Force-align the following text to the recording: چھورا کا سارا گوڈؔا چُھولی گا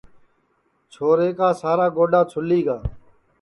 چھورا 0.91 1.27
کا 1.37 1.47
سارا 1.61 1.87
گوڈؔا 1.95 2.21
چُھولی 2.31 2.59
گا 2.67 2.77